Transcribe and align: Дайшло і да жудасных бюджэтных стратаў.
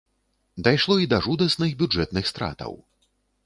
Дайшло 0.67 0.95
і 1.03 1.09
да 1.11 1.21
жудасных 1.27 1.77
бюджэтных 1.85 2.33
стратаў. 2.33 2.73